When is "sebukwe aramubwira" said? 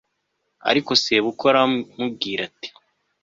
1.03-2.41